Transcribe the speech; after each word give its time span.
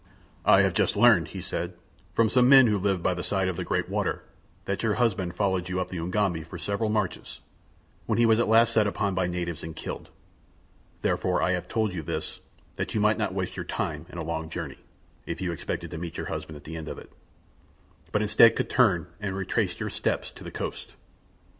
"I 0.45 0.63
have 0.63 0.73
just 0.73 0.95
learned," 0.95 1.27
he 1.27 1.41
said, 1.41 1.73
"from 2.15 2.27
some 2.27 2.49
men 2.49 2.65
who 2.65 2.79
live 2.79 3.03
by 3.03 3.13
the 3.13 3.23
side 3.23 3.47
of 3.47 3.55
the 3.55 3.63
great 3.63 3.87
water, 3.87 4.23
that 4.65 4.81
your 4.81 4.95
husband 4.95 5.35
followed 5.35 5.69
you 5.69 5.79
up 5.79 5.89
the 5.89 5.99
Ugambi 6.01 6.41
for 6.43 6.57
several 6.57 6.89
marches, 6.89 7.39
when 8.07 8.17
he 8.17 8.25
was 8.25 8.39
at 8.39 8.47
last 8.47 8.73
set 8.73 8.87
upon 8.87 9.13
by 9.13 9.27
natives 9.27 9.61
and 9.61 9.75
killed. 9.75 10.09
Therefore 11.03 11.43
I 11.43 11.51
have 11.51 11.67
told 11.67 11.93
you 11.93 12.01
this 12.01 12.39
that 12.77 12.95
you 12.95 12.99
might 12.99 13.19
not 13.19 13.35
waste 13.35 13.55
your 13.55 13.63
time 13.63 14.07
in 14.09 14.17
a 14.17 14.23
long 14.23 14.49
journey 14.49 14.79
if 15.27 15.39
you 15.39 15.51
expected 15.51 15.91
to 15.91 15.99
meet 15.99 16.17
your 16.17 16.25
husband 16.33 16.55
at 16.55 16.63
the 16.63 16.77
end 16.77 16.87
of 16.89 16.97
it; 16.97 17.11
but 18.11 18.23
instead 18.23 18.55
could 18.55 18.71
turn 18.71 19.05
and 19.19 19.35
retrace 19.35 19.79
your 19.79 19.91
steps 19.91 20.31
to 20.31 20.43
the 20.43 20.49
coast." 20.49 20.93